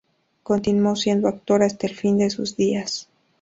Continuó 0.41 0.95
siendo 0.95 1.27
actor 1.27 1.61
hasta 1.61 1.85
el 1.85 1.93
fin 1.95 2.17
de 2.17 2.31
sus 2.31 2.55
días. 2.57 3.07